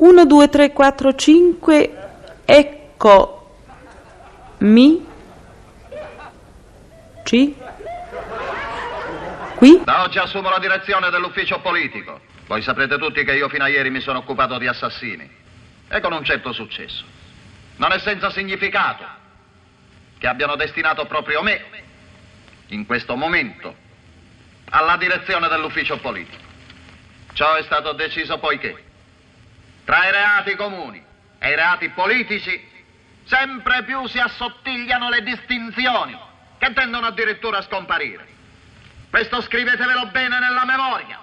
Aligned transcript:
1, 0.00 0.24
2, 0.24 0.48
3, 0.48 0.72
4, 0.72 1.14
5, 1.14 2.10
ecco, 2.46 3.56
mi, 4.60 5.06
ci, 7.22 7.54
qui. 9.56 9.82
Da 9.84 10.02
oggi 10.02 10.16
assumo 10.16 10.48
la 10.48 10.58
direzione 10.58 11.10
dell'ufficio 11.10 11.60
politico. 11.60 12.18
Voi 12.46 12.62
saprete 12.62 12.96
tutti 12.96 13.22
che 13.24 13.34
io 13.34 13.50
fino 13.50 13.64
a 13.64 13.68
ieri 13.68 13.90
mi 13.90 14.00
sono 14.00 14.20
occupato 14.20 14.56
di 14.56 14.66
assassini. 14.66 15.30
E 15.88 16.00
con 16.00 16.12
un 16.12 16.24
certo 16.24 16.52
successo. 16.52 17.04
Non 17.76 17.92
è 17.92 17.98
senza 17.98 18.30
significato 18.30 19.04
che 20.18 20.26
abbiano 20.26 20.56
destinato 20.56 21.04
proprio 21.04 21.42
me, 21.42 21.62
in 22.68 22.86
questo 22.86 23.16
momento, 23.16 23.74
alla 24.70 24.96
direzione 24.96 25.46
dell'ufficio 25.48 25.98
politico. 25.98 26.48
Ciò 27.34 27.56
è 27.56 27.62
stato 27.64 27.92
deciso 27.92 28.38
poiché 28.38 28.88
tra 29.90 30.06
i 30.06 30.12
reati 30.12 30.54
comuni 30.54 31.04
e 31.40 31.50
i 31.50 31.56
reati 31.56 31.88
politici 31.88 32.64
sempre 33.24 33.82
più 33.82 34.06
si 34.06 34.20
assottigliano 34.20 35.08
le 35.08 35.20
distinzioni 35.24 36.16
che 36.58 36.72
tendono 36.74 37.06
addirittura 37.06 37.58
a 37.58 37.62
scomparire. 37.62 38.24
Questo 39.10 39.40
scrivetevelo 39.40 40.06
bene 40.12 40.38
nella 40.38 40.64
memoria. 40.64 41.20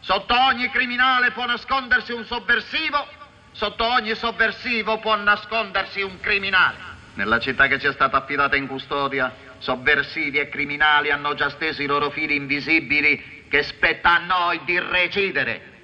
Sotto 0.00 0.38
ogni 0.38 0.68
criminale 0.68 1.30
può 1.30 1.46
nascondersi 1.46 2.12
un 2.12 2.26
sovversivo, 2.26 3.02
sotto 3.52 3.86
ogni 3.86 4.14
sovversivo 4.14 4.98
può 4.98 5.16
nascondersi 5.16 6.02
un 6.02 6.20
criminale. 6.20 6.76
Nella 7.14 7.38
città 7.38 7.66
che 7.66 7.78
ci 7.78 7.86
è 7.86 7.92
stata 7.92 8.18
affidata 8.18 8.56
in 8.56 8.66
custodia, 8.66 9.34
sovversivi 9.56 10.36
e 10.36 10.50
criminali 10.50 11.10
hanno 11.10 11.32
già 11.32 11.48
steso 11.48 11.80
i 11.80 11.86
loro 11.86 12.10
fili 12.10 12.36
invisibili 12.36 13.46
che 13.48 13.62
spetta 13.62 14.16
a 14.16 14.18
noi 14.18 14.60
di 14.66 14.78
recidere. 14.78 15.75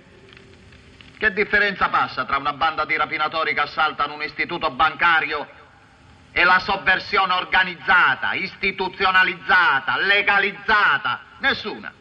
Che 1.22 1.32
differenza 1.32 1.88
passa 1.88 2.24
tra 2.24 2.36
una 2.36 2.52
banda 2.52 2.84
di 2.84 2.96
rapinatori 2.96 3.54
che 3.54 3.60
assaltano 3.60 4.14
un 4.14 4.24
istituto 4.24 4.72
bancario 4.72 5.48
e 6.32 6.42
la 6.42 6.58
sovversione 6.58 7.32
organizzata, 7.34 8.32
istituzionalizzata, 8.32 9.98
legalizzata? 9.98 11.20
Nessuna. 11.38 11.92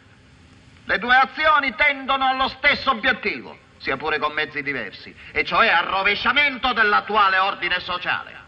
Le 0.86 0.98
due 0.98 1.16
azioni 1.16 1.76
tendono 1.76 2.30
allo 2.30 2.48
stesso 2.48 2.90
obiettivo, 2.90 3.56
sia 3.78 3.96
pure 3.96 4.18
con 4.18 4.34
mezzi 4.34 4.64
diversi, 4.64 5.16
e 5.32 5.46
cioè 5.46 5.68
al 5.68 5.86
rovesciamento 5.86 6.74
dell'attuale 6.74 7.38
ordine 7.38 7.80
sociale. 7.80 8.40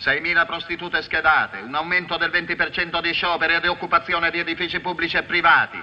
6.000 0.00 0.46
prostitute 0.46 1.02
schedate, 1.02 1.58
un 1.58 1.74
aumento 1.74 2.16
del 2.16 2.30
20% 2.30 3.02
di 3.02 3.12
scioperi 3.12 3.56
e 3.56 3.60
di 3.60 3.66
occupazione 3.66 4.30
di 4.30 4.38
edifici 4.38 4.80
pubblici 4.80 5.18
e 5.18 5.24
privati, 5.24 5.78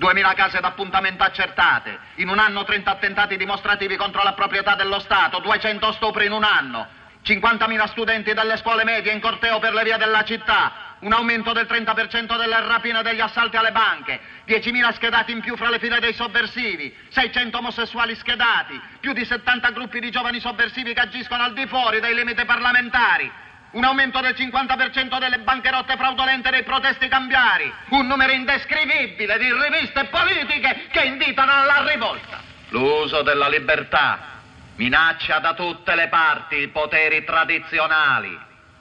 2.000 0.00 0.34
case 0.34 0.60
d'appuntamento 0.60 1.22
accertate, 1.22 1.98
in 2.16 2.30
un 2.30 2.38
anno 2.38 2.64
30 2.64 2.90
attentati 2.90 3.36
dimostrativi 3.36 3.96
contro 3.96 4.22
la 4.22 4.32
proprietà 4.32 4.74
dello 4.74 4.98
Stato, 4.98 5.40
200 5.40 5.92
stupri 5.92 6.24
in 6.24 6.32
un 6.32 6.42
anno, 6.42 6.86
50.000 7.22 7.84
studenti 7.88 8.32
delle 8.32 8.56
scuole 8.56 8.82
medie 8.82 9.12
in 9.12 9.20
corteo 9.20 9.58
per 9.58 9.74
le 9.74 9.82
vie 9.82 9.98
della 9.98 10.22
città, 10.22 10.72
un 11.00 11.12
aumento 11.12 11.52
del 11.52 11.66
30% 11.68 12.38
delle 12.38 12.60
rapine 12.60 13.00
e 13.00 13.02
degli 13.02 13.20
assalti 13.20 13.58
alle 13.58 13.72
banche, 13.72 14.18
10.000 14.46 14.94
schedati 14.94 15.32
in 15.32 15.40
più 15.40 15.54
fra 15.54 15.68
le 15.68 15.78
file 15.78 16.00
dei 16.00 16.14
sovversivi, 16.14 16.94
600 17.10 17.58
omosessuali 17.58 18.14
schedati, 18.14 18.80
più 19.00 19.12
di 19.12 19.26
70 19.26 19.70
gruppi 19.70 20.00
di 20.00 20.10
giovani 20.10 20.40
sovversivi 20.40 20.94
che 20.94 21.00
agiscono 21.00 21.42
al 21.42 21.52
di 21.52 21.66
fuori 21.66 22.00
dei 22.00 22.14
limiti 22.14 22.42
parlamentari, 22.46 23.30
un 23.72 23.84
aumento 23.84 24.20
del 24.20 24.34
50% 24.34 25.18
delle 25.18 25.38
bancherotte 25.38 25.96
fraudolente 25.96 26.48
e 26.48 26.52
dei 26.52 26.62
protesti 26.64 27.08
cambiari, 27.08 27.72
un 27.90 28.06
numero 28.06 28.32
indescrivibile 28.32 29.38
di 29.38 29.52
riviste 29.52 30.04
politiche 30.06 30.86
che 30.90 31.02
invitano 31.02 31.52
alla 31.52 31.84
rivolta. 31.88 32.40
L'uso 32.70 33.22
della 33.22 33.48
libertà 33.48 34.38
minaccia 34.76 35.38
da 35.38 35.54
tutte 35.54 35.94
le 35.94 36.08
parti 36.08 36.56
i 36.56 36.68
poteri 36.68 37.22
tradizionali, 37.24 38.36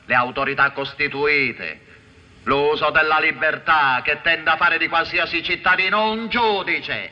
le 0.06 0.16
autorità 0.16 0.72
costituite. 0.72 1.88
L'uso 2.44 2.90
della 2.90 3.20
libertà 3.20 4.02
che 4.04 4.22
tende 4.22 4.50
a 4.50 4.56
fare 4.56 4.78
di 4.78 4.88
qualsiasi 4.88 5.44
cittadino 5.44 6.12
un 6.12 6.30
giudice, 6.30 7.12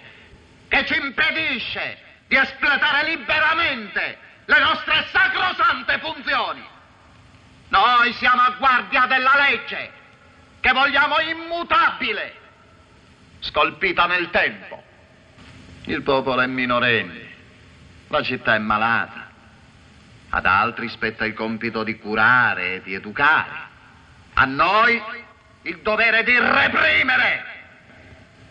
che 0.68 0.86
ci 0.86 0.98
impedisce 0.98 1.98
di 2.28 2.38
espletare 2.38 3.10
liberamente 3.10 4.18
le 4.46 4.60
nostre 4.60 5.06
sacrosante 5.12 6.00
funzioni. 6.00 6.76
Noi 7.70 8.14
siamo 8.14 8.42
a 8.42 8.56
guardia 8.58 9.06
della 9.08 9.34
legge, 9.36 9.92
che 10.60 10.72
vogliamo 10.72 11.20
immutabile, 11.20 12.36
scolpita 13.40 14.06
nel 14.06 14.30
tempo. 14.30 14.84
Il 15.84 16.02
popolo 16.02 16.42
è 16.42 16.48
minorenne, 16.48 17.34
la 18.08 18.22
città 18.22 18.56
è 18.56 18.60
malata. 18.60 19.26
Ad 20.30 20.46
altri 20.46 20.90
spetta 20.90 21.26
il 21.26 21.34
compito 21.34 21.84
di 21.84 21.98
curare 21.98 22.76
e 22.76 22.82
di 22.84 22.94
educare. 22.94 23.66
A 24.34 24.46
noi 24.46 25.02
il 25.64 25.80
dovere 25.80 26.24
di 26.24 26.38
reprimere. 26.38 27.56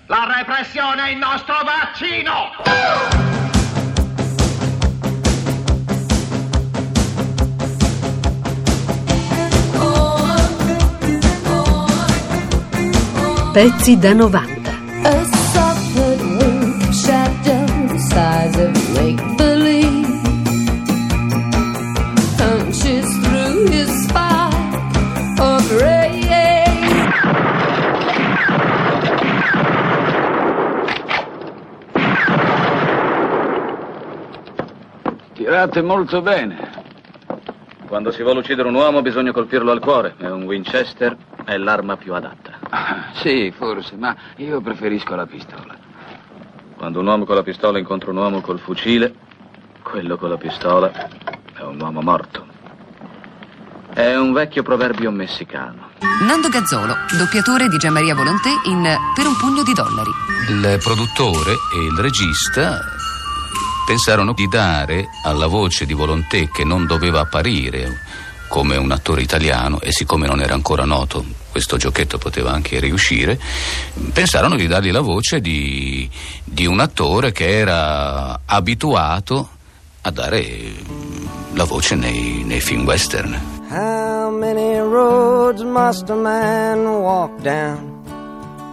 La 0.07 0.35
repressione 0.37 1.09
è 1.09 1.11
il 1.11 1.19
nostro 1.19 1.63
vaccino. 1.65 3.36
Spine 23.89 25.41
of 25.41 25.81
ray. 25.81 26.21
Tirate 35.33 35.81
molto 35.81 36.21
bene. 36.21 36.75
Quando 37.87 38.11
si 38.11 38.23
vuole 38.23 38.41
uccidere 38.41 38.69
un 38.69 38.75
uomo 38.75 39.01
bisogna 39.01 39.33
colpirlo 39.33 39.71
al 39.71 39.81
cuore 39.81 40.15
e 40.19 40.29
un 40.29 40.43
Winchester 40.43 41.17
è 41.47 41.57
l'arma 41.57 41.97
più 41.97 42.13
adatta. 42.13 42.46
Sì, 43.15 43.53
forse, 43.57 43.97
ma 43.97 44.15
io 44.37 44.61
preferisco 44.61 45.15
la 45.15 45.27
pistola. 45.27 45.77
Quando 46.77 47.01
un 47.01 47.07
uomo 47.07 47.25
con 47.25 47.35
la 47.35 47.43
pistola 47.43 47.79
incontra 47.79 48.11
un 48.11 48.19
uomo 48.19 48.41
col 48.41 48.59
fucile, 48.59 49.15
quello 49.83 50.17
con 50.17 50.29
la 50.29 50.37
pistola 50.37 50.93
è 51.55 51.63
un 51.63 51.81
uomo 51.81 52.01
morto. 52.03 52.47
È 53.93 54.15
un 54.15 54.33
vecchio 54.33 54.63
proverbio 54.63 55.11
messicano. 55.11 55.89
Nando 56.21 56.49
Gazzolo, 56.49 56.95
doppiatore 57.17 57.69
di 57.69 57.79
Gianmaria 57.79 58.15
Volonté 58.15 58.51
in 58.67 58.83
Per 59.15 59.27
un 59.27 59.37
pugno 59.37 59.63
di 59.63 59.73
dollari. 59.73 60.11
Il 60.49 60.79
produttore 60.83 61.53
e 61.75 61.87
il 61.91 61.99
regista 61.99 62.79
pensarono 63.87 64.33
di 64.33 64.47
dare 64.49 65.07
alla 65.25 65.47
voce 65.47 65.87
di 65.87 65.95
Volonté 65.95 66.51
che 66.51 66.65
non 66.65 66.87
doveva 66.87 67.21
apparire 67.21 68.01
come 68.49 68.77
un 68.77 68.91
attore 68.91 69.23
italiano 69.23 69.81
e 69.81 69.93
siccome 69.93 70.27
non 70.27 70.41
era 70.41 70.55
ancora 70.55 70.85
noto 70.85 71.45
questo 71.57 71.79
giochetto 71.79 72.19
poteva 72.19 72.51
anche 72.51 72.79
riuscire, 72.81 73.41
pensarono 74.13 74.57
di 74.57 74.67
dargli 74.67 74.91
la 74.91 75.01
voce 75.01 75.41
di, 75.41 76.07
di 76.45 76.67
un 76.67 76.81
attore 76.81 77.33
che 77.33 77.49
era 77.49 78.41
abituato 78.45 79.49
a 80.03 80.11
dare 80.11 80.45
la 81.55 81.65
voce 81.65 81.95
nei, 81.95 82.43
nei 82.45 82.61
film 82.61 82.85
western. 82.85 83.41
How 83.71 84.31
many 84.31 84.77
roads 84.79 85.63
must 85.63 86.11
a 86.11 86.15
man 86.15 86.85
walk 86.87 87.41
down 87.41 88.03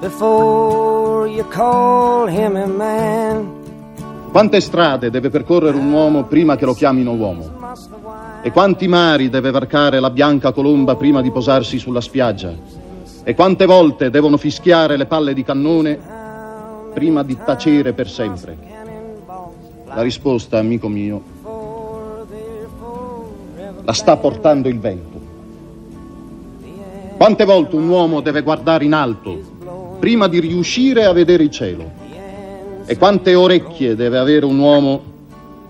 before 0.02 1.26
you 1.30 1.48
call 1.48 2.28
him 2.28 2.58
a 2.58 2.68
man? 2.68 3.62
Quante 4.30 4.60
strade 4.60 5.10
deve 5.10 5.30
percorrere 5.30 5.78
un 5.78 5.90
uomo 5.90 6.26
prima 6.26 6.58
che 6.58 6.66
lo 6.66 6.74
chiamino 6.74 7.14
uomo? 7.14 7.50
E 8.46 8.52
quanti 8.52 8.90
mari 8.90 9.30
deve 9.30 9.52
varcare 9.52 10.02
la 10.02 10.10
bianca 10.10 10.52
colomba 10.52 10.98
prima 10.98 11.22
di 11.22 11.32
posarsi 11.32 11.80
sulla 11.80 12.02
spiaggia? 12.02 12.54
E 13.24 13.34
quante 13.36 13.66
volte 13.66 14.10
devono 14.10 14.36
fischiare 14.36 14.98
le 14.98 15.06
palle 15.06 15.34
di 15.34 15.46
cannone 15.46 15.98
prima 16.94 17.24
di 17.24 17.38
tacere 17.42 17.94
per 17.94 18.10
sempre? 18.10 18.58
La 19.86 20.02
risposta, 20.02 20.60
amico 20.60 20.90
mio, 20.90 21.22
la 23.86 23.94
sta 23.94 24.18
portando 24.18 24.68
il 24.68 24.78
vento. 24.78 25.22
Quante 27.16 27.46
volte 27.46 27.78
un 27.78 27.88
uomo 27.88 28.20
deve 28.20 28.42
guardare 28.42 28.84
in 28.84 28.92
alto 28.92 29.40
prima 30.00 30.28
di 30.28 30.42
riuscire 30.42 31.06
a 31.06 31.14
vedere 31.14 31.44
il 31.44 31.50
cielo? 31.50 31.90
E 32.86 32.98
quante 32.98 33.36
orecchie 33.36 33.96
deve 33.96 34.18
avere 34.18 34.44
un 34.44 34.60
uomo 34.60 35.02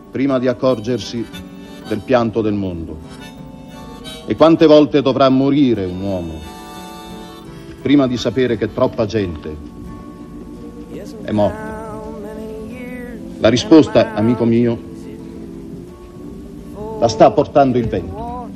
prima 0.10 0.40
di 0.40 0.48
accorgersi 0.48 1.43
del 1.88 2.00
pianto 2.00 2.42
del 2.42 2.54
mondo? 2.54 2.98
E 4.26 4.36
quante 4.36 4.66
volte 4.66 5.02
dovrà 5.02 5.30
morire 5.30 5.86
un 5.86 6.02
uomo 6.02 6.34
prima 7.82 8.08
di 8.08 8.16
sapere 8.16 8.58
che 8.58 8.72
troppa 8.74 9.06
gente 9.06 9.56
è 11.24 11.32
morta? 11.32 12.02
La 13.40 13.50
risposta, 13.50 14.14
amico 14.14 14.46
mio, 14.46 14.80
la 17.00 17.10
sta 17.10 17.30
portando 17.32 17.78
il 17.78 17.88
vento. 17.88 18.50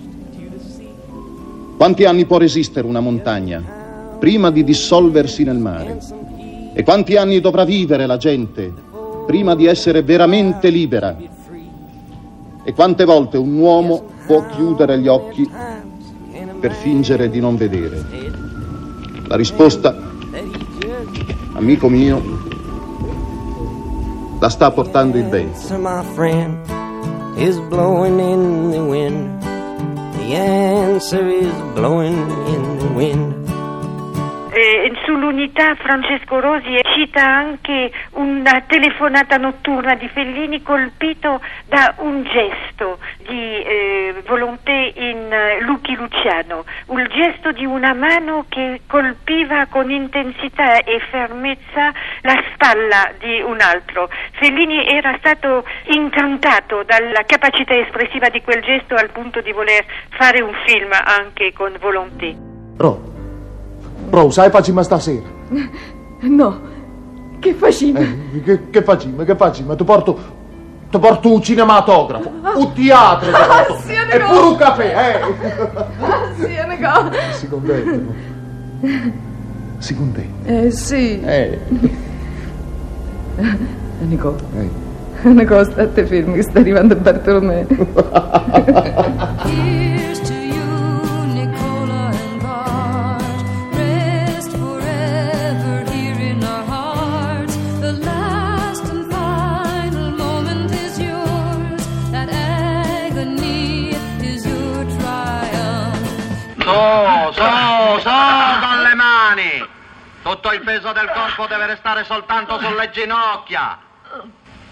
Quanti 1.75 2.05
anni 2.05 2.25
può 2.25 2.37
resistere 2.37 2.87
una 2.87 3.01
montagna 3.01 3.61
prima 4.17 4.49
di 4.49 4.63
dissolversi 4.63 5.43
nel 5.43 5.57
mare? 5.57 5.99
E 6.73 6.83
quanti 6.83 7.17
anni 7.17 7.41
dovrà 7.41 7.65
vivere 7.65 8.05
la 8.05 8.17
gente 8.17 8.71
prima 9.25 9.55
di 9.55 9.65
essere 9.65 10.01
veramente 10.03 10.69
libera? 10.69 11.15
E 12.67 12.73
quante 12.73 13.05
volte 13.05 13.37
un 13.37 13.57
uomo 13.59 14.03
può 14.25 14.45
chiudere 14.47 14.99
gli 14.99 15.07
occhi 15.07 15.49
per 16.59 16.73
fingere 16.73 17.29
di 17.29 17.39
non 17.39 17.55
vedere? 17.55 18.03
La 19.25 19.37
risposta, 19.37 19.95
amico 21.53 21.87
mio, 21.87 22.21
la 24.37 24.49
sta 24.49 24.69
portando 24.71 25.17
il 25.17 25.29
vento. 25.29 25.59
The 30.17 30.35
answer 30.35 31.25
is 31.25 31.53
blowing 31.73 32.17
in 32.47 32.77
the 32.79 32.87
wind. 32.93 33.36
Eh, 34.57 34.91
sull'unità 35.05 35.75
Francesco 35.75 36.39
Rosi 36.39 36.79
cita 36.95 37.23
anche 37.23 37.91
una 38.13 38.63
telefonata 38.65 39.37
notturna 39.37 39.93
di 39.93 40.07
Fellini 40.07 40.63
colpito 40.63 41.39
da 41.67 41.93
un 41.97 42.23
gesto 42.23 42.97
di 43.19 43.61
eh, 43.61 44.23
Volonté 44.25 44.93
in 44.95 45.31
eh, 45.31 45.61
Luchi 45.61 45.93
Luciano, 45.93 46.65
un 46.87 47.07
gesto 47.07 47.51
di 47.51 47.65
una 47.65 47.93
mano 47.93 48.45
che 48.49 48.81
colpiva 48.87 49.67
con 49.67 49.91
intensità 49.91 50.79
e 50.79 51.01
fermezza 51.11 51.93
la 52.21 52.43
spalla 52.51 53.11
di 53.19 53.39
un 53.39 53.61
altro. 53.61 54.09
Fellini 54.39 54.87
era 54.87 55.15
stato 55.19 55.65
incantato 55.91 56.81
dalla 56.81 57.21
capacità 57.27 57.75
espressiva 57.75 58.29
di 58.29 58.41
quel 58.41 58.63
gesto 58.63 58.95
al 58.95 59.11
punto 59.11 59.39
di 59.41 59.51
voler 59.51 59.85
fare 60.17 60.41
un 60.41 60.55
film 60.65 60.89
anche 60.93 61.53
con 61.53 61.75
Volonté. 61.79 62.35
Ro, 62.77 63.16
Ro, 64.09 64.29
sai 64.29 64.49
facciamo 64.49 64.81
stasera? 64.83 65.25
No, 66.19 66.59
che 67.39 67.53
facevi? 67.53 68.29
Eh, 68.33 68.41
che, 68.43 68.69
che 68.69 68.83
facciamo, 68.83 69.23
che 69.23 69.35
facciamo? 69.35 69.75
Ti 69.75 69.83
porto, 69.83 70.17
ti 70.89 70.97
porto 70.97 71.31
un 71.33 71.41
cinematografo, 71.41 72.31
un 72.55 72.73
teatro, 72.73 73.29
ti 73.31 73.37
porto, 73.37 73.77
sì, 73.85 73.91
e 73.93 74.19
pure 74.19 74.39
un 74.39 74.55
caffè, 74.55 74.85
eh! 74.85 75.21
Ah, 75.99 76.29
sì, 76.37 76.57
una 76.63 76.75
cosa. 76.75 77.11
Si 77.33 77.47
contenta? 77.47 78.13
Si 79.79 79.95
contenta? 79.95 80.49
Eh, 80.49 80.71
sì. 80.71 81.21
Eh, 81.21 81.59
Nico, 83.99 84.35
eh. 84.57 84.69
Nico, 85.29 85.63
state 85.63 86.05
fermi 86.05 86.33
che 86.35 86.41
sta 86.43 86.59
arrivando 86.59 86.95
Bartolomeo. 86.95 87.65
Tutto 110.21 110.51
il 110.51 110.61
peso 110.61 110.91
del 110.91 111.09
corpo 111.13 111.47
deve 111.47 111.67
restare 111.67 112.03
soltanto 112.03 112.59
sulle 112.59 112.89
ginocchia. 112.91 113.77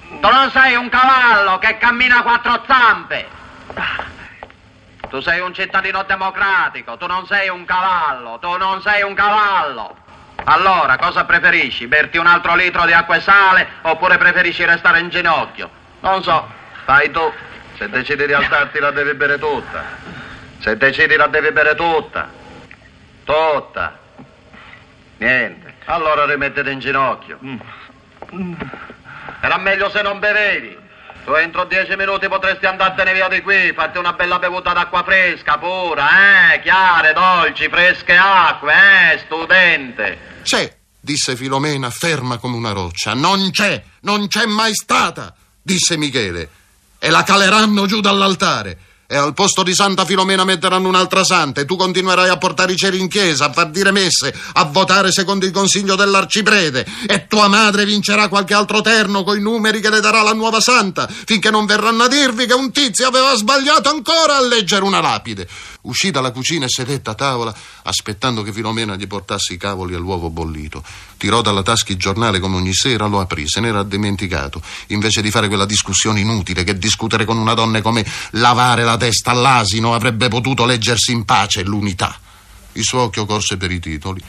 Tu 0.07 0.30
non 0.30 0.51
sei 0.51 0.75
un 0.75 0.89
cavallo 0.89 1.57
che 1.59 1.77
cammina 1.77 2.19
a 2.19 2.21
quattro 2.21 2.63
zampe. 2.68 3.27
Tu 5.09 5.19
sei 5.21 5.39
un 5.39 5.53
cittadino 5.53 6.03
democratico, 6.03 6.97
tu 6.97 7.06
non 7.06 7.25
sei 7.25 7.50
un 7.50 7.63
cavallo, 7.65 8.38
tu 8.39 8.57
non 8.57 8.81
sei 8.81 9.03
un 9.03 9.13
cavallo. 9.13 9.95
Allora, 10.44 10.97
cosa 10.97 11.24
preferisci? 11.25 11.88
Berti 11.88 12.18
un 12.18 12.27
altro 12.27 12.56
litro 12.56 12.86
di 12.86 12.94
acqua 12.94 13.15
e 13.15 13.21
sale 13.21 13.68
oppure 13.81 14.18
preferisci 14.18 14.65
restare 14.65 15.00
in 15.00 15.09
ginocchio? 15.09 15.69
Non 16.01 16.21
so, 16.21 16.48
fai 16.83 17.09
tu. 17.12 17.33
Se 17.77 17.89
decidi 17.89 18.25
di 18.25 18.33
alzarti 18.33 18.80
la 18.80 18.91
devi 18.91 19.13
bere 19.13 19.39
tutta. 19.39 19.83
Se 20.59 20.77
decidi 20.77 21.15
la 21.15 21.27
devi 21.27 21.51
bere 21.51 21.75
tutta. 21.75 22.30
Tutta. 23.24 24.00
Niente. 25.17 25.73
Allora 25.85 26.25
rimettete 26.25 26.71
in 26.71 26.79
ginocchio. 26.79 27.39
Era 29.41 29.57
meglio 29.57 29.89
se 29.89 30.01
non 30.01 30.19
bevevi. 30.19 30.83
Tu 31.25 31.33
entro 31.33 31.65
dieci 31.65 31.95
minuti 31.95 32.27
potresti 32.27 32.67
andartene 32.67 33.12
via 33.12 33.27
di 33.27 33.41
qui, 33.41 33.73
fatti 33.73 33.97
una 33.97 34.13
bella 34.13 34.38
bevuta 34.38 34.73
d'acqua 34.73 35.03
fresca, 35.03 35.57
pura, 35.57 36.53
eh? 36.53 36.62
Chiare, 36.62 37.13
dolci, 37.13 37.67
fresche 37.67 38.15
acque, 38.15 38.73
eh, 39.13 39.17
studente. 39.25 40.17
C'è, 40.44 40.71
disse 41.00 41.35
Filomena, 41.35 41.89
ferma 41.89 42.38
come 42.38 42.56
una 42.56 42.73
roccia. 42.73 43.15
Non 43.15 43.50
c'è, 43.50 43.81
non 44.01 44.27
c'è 44.27 44.45
mai 44.45 44.75
stata, 44.75 45.33
disse 45.59 45.97
Michele. 45.97 46.47
E 47.00 47.09
la 47.09 47.23
caleranno 47.23 47.88
giù 47.88 48.01
dall'altare. 48.01 48.77
E 49.15 49.17
al 49.17 49.33
posto 49.33 49.63
di 49.63 49.73
Santa 49.73 50.03
Filomena 50.03 50.44
metteranno 50.44 50.89
un'altra 50.89 51.23
santa 51.23 51.62
e 51.62 51.65
tu 51.65 51.77
continuerai 51.77 52.27
a 52.27 52.35
portare 52.35 52.73
i 52.73 52.75
ceri 52.75 53.00
in 53.00 53.07
chiesa, 53.07 53.45
a 53.45 53.53
far 53.53 53.69
dire 53.69 53.91
messe, 53.91 54.35
a 54.56 54.65
votare 54.65 55.09
secondo 55.09 55.45
il 55.45 55.53
consiglio 55.53 55.95
dell'arciprete. 55.95 56.85
E 57.07 57.25
tua 57.25 57.47
madre 57.47 57.85
vincerà 57.85 58.27
qualche 58.27 58.53
altro 58.53 58.81
terno 58.81 59.23
coi 59.23 59.39
numeri 59.39 59.79
che 59.79 59.89
le 59.89 60.01
darà 60.01 60.21
la 60.21 60.33
nuova 60.33 60.59
santa, 60.59 61.07
finché 61.07 61.50
non 61.50 61.65
verranno 61.65 62.03
a 62.03 62.07
dirvi 62.09 62.45
che 62.45 62.56
un 62.56 62.73
tizio 62.73 63.07
aveva 63.07 63.33
sbagliato 63.35 63.89
ancora 63.89 64.35
a 64.35 64.41
leggere 64.41 64.83
una 64.83 65.00
lapide. 65.00 65.47
Uscì 65.86 66.10
dalla 66.10 66.32
cucina 66.32 66.66
e 66.66 66.70
sedette 66.70 67.12
a 67.12 67.14
tavola, 67.14 67.54
aspettando 67.84 68.42
che 68.42 68.52
Filomena 68.52 68.96
gli 68.96 69.06
portasse 69.06 69.54
i 69.54 69.58
cavoli 69.58 69.94
e 69.94 69.98
l'uovo 69.98 70.32
bollito. 70.32 70.84
Tirò 71.18 71.42
dalla 71.42 71.62
tasca 71.62 71.92
il 71.92 72.00
giornale 72.00 72.40
come 72.40 72.56
ogni 72.56 72.74
sera, 72.74 73.06
lo 73.06 73.20
aprì, 73.20 73.48
se 73.48 73.60
n'era 73.60 73.84
dimenticato. 73.84 74.62
Invece 74.88 75.22
di 75.22 75.30
fare 75.30 75.48
quella 75.48 75.66
discussione 75.66 76.20
inutile 76.22 76.64
che 76.64 76.78
discutere 76.78 77.24
con 77.24 77.38
una 77.38 77.54
donna 77.54 77.78
è 77.78 77.82
come 77.82 78.06
lavare 78.32 78.84
la 78.84 78.98
testa 78.98 79.32
all'asino, 79.32 79.94
avrebbe 79.94 80.28
potuto 80.28 80.66
leggersi 80.66 81.12
in 81.12 81.24
pace 81.24 81.64
l'unità. 81.64 82.18
Il 82.74 82.84
suo 82.84 83.02
occhio 83.02 83.26
corse 83.26 83.58
per 83.58 83.70
i 83.72 83.80
titoli. 83.80 84.22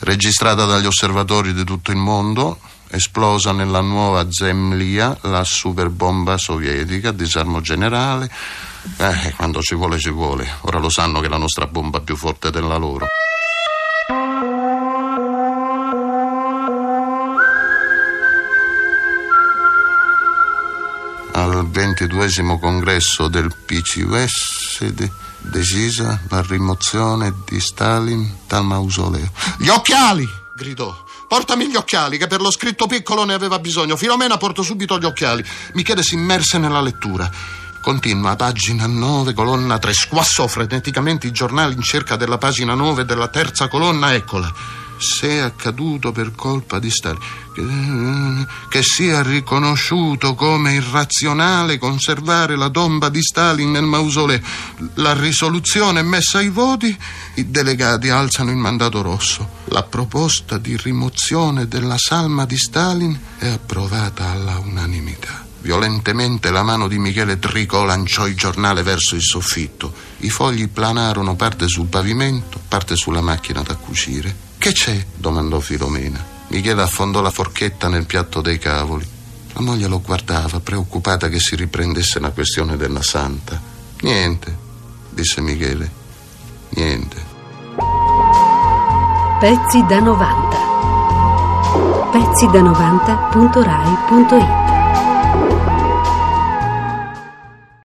Registrata 0.00 0.64
dagli 0.64 0.86
osservatori 0.86 1.54
di 1.54 1.64
tutto 1.64 1.92
il 1.92 1.96
mondo, 1.98 2.58
esplosa 2.88 3.52
nella 3.52 3.80
nuova 3.80 4.30
Zemlia 4.30 5.16
la 5.22 5.44
superbomba 5.44 6.36
sovietica, 6.36 7.12
disarmo 7.12 7.60
generale. 7.60 8.28
Eh, 8.98 9.34
quando 9.36 9.60
ci 9.60 9.74
vuole 9.74 9.98
ci 9.98 10.10
vuole. 10.10 10.48
Ora 10.62 10.78
lo 10.78 10.88
sanno 10.88 11.20
che 11.20 11.28
la 11.28 11.36
nostra 11.36 11.66
bomba 11.66 11.98
è 11.98 12.02
più 12.02 12.16
forte 12.16 12.50
della 12.50 12.76
loro. 12.76 13.06
Al 21.32 21.68
ventiduesimo 21.68 22.58
congresso 22.58 23.28
del 23.28 23.54
PCUS 23.54 24.84
de- 24.84 25.12
decisa 25.40 26.20
la 26.28 26.42
rimozione 26.42 27.32
di 27.44 27.60
Stalin 27.60 28.38
dal 28.46 28.64
mausoleo. 28.64 29.30
Gli 29.58 29.68
occhiali! 29.68 30.44
gridò. 30.56 31.04
Portami 31.28 31.68
gli 31.68 31.76
occhiali, 31.76 32.18
che 32.18 32.26
per 32.28 32.40
lo 32.40 32.50
scritto 32.50 32.86
piccolo 32.86 33.24
ne 33.24 33.34
aveva 33.34 33.58
bisogno. 33.58 33.96
Filomena 33.96 34.38
portò 34.38 34.62
subito 34.62 34.98
gli 34.98 35.04
occhiali. 35.04 35.44
Michele 35.74 36.02
si 36.02 36.14
immerse 36.14 36.56
nella 36.58 36.80
lettura. 36.80 37.30
Continua, 37.86 38.34
pagina 38.34 38.88
9, 38.88 39.32
colonna 39.32 39.78
3. 39.78 39.92
Squassò 39.92 40.48
freneticamente 40.48 41.28
i 41.28 41.30
giornali 41.30 41.74
in 41.74 41.82
cerca 41.82 42.16
della 42.16 42.36
pagina 42.36 42.74
9 42.74 43.04
della 43.04 43.28
terza 43.28 43.68
colonna, 43.68 44.12
eccola. 44.12 44.52
Se 44.98 45.28
è 45.28 45.38
accaduto 45.38 46.10
per 46.10 46.32
colpa 46.34 46.80
di 46.80 46.90
Stalin, 46.90 47.20
che, 47.54 48.46
che 48.70 48.82
sia 48.82 49.22
riconosciuto 49.22 50.34
come 50.34 50.72
irrazionale 50.72 51.78
conservare 51.78 52.56
la 52.56 52.70
tomba 52.70 53.08
di 53.08 53.22
Stalin 53.22 53.70
nel 53.70 53.84
mausoleo. 53.84 54.40
La 54.94 55.12
risoluzione 55.12 56.02
messa 56.02 56.38
ai 56.38 56.48
voti, 56.48 56.98
i 57.34 57.50
delegati 57.52 58.08
alzano 58.08 58.50
il 58.50 58.56
mandato 58.56 59.00
rosso. 59.00 59.48
La 59.66 59.84
proposta 59.84 60.58
di 60.58 60.76
rimozione 60.76 61.68
della 61.68 61.98
salma 61.98 62.46
di 62.46 62.58
Stalin 62.58 63.16
è 63.38 63.46
approvata 63.46 64.28
alla 64.32 64.58
unanimità. 64.58 65.45
Violentemente 65.66 66.52
la 66.52 66.62
mano 66.62 66.86
di 66.86 66.96
Michele 66.96 67.40
Tricò 67.40 67.82
lanciò 67.82 68.28
il 68.28 68.36
giornale 68.36 68.84
verso 68.84 69.16
il 69.16 69.22
soffitto. 69.22 69.92
I 70.18 70.30
fogli 70.30 70.68
planarono 70.68 71.34
parte 71.34 71.66
sul 71.66 71.88
pavimento, 71.88 72.60
parte 72.68 72.94
sulla 72.94 73.20
macchina 73.20 73.62
da 73.62 73.74
cucire. 73.74 74.32
Che 74.58 74.70
c'è? 74.70 75.04
domandò 75.16 75.58
Filomena. 75.58 76.24
Michele 76.50 76.82
affondò 76.82 77.20
la 77.20 77.32
forchetta 77.32 77.88
nel 77.88 78.06
piatto 78.06 78.40
dei 78.40 78.60
cavoli. 78.60 79.04
La 79.54 79.60
moglie 79.60 79.88
lo 79.88 80.00
guardava, 80.00 80.60
preoccupata 80.60 81.28
che 81.28 81.40
si 81.40 81.56
riprendesse 81.56 82.20
la 82.20 82.30
questione 82.30 82.76
della 82.76 83.02
santa. 83.02 83.60
Niente, 84.02 84.56
disse 85.10 85.40
Michele. 85.40 85.90
Niente. 86.76 87.16
Pezzi 89.40 89.84
da 89.88 89.98
90. 89.98 90.56
Pezzi 92.12 92.46
da 92.52 92.62
90.rai.it 92.62 94.65